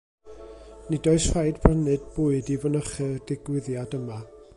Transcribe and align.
Nid 0.93 1.09
oes 1.11 1.27
rhaid 1.35 1.59
prynu 1.65 1.93
bwyd 2.15 2.49
i 2.55 2.57
fynychu'r 2.65 3.13
digwyddiad 3.33 3.95
yma 3.99 4.19